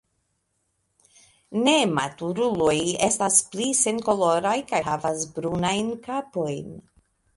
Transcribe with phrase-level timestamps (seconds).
[1.67, 2.75] Nematuruloj
[3.09, 6.75] estas pli senkoloraj kaj havas brunajn kapojn.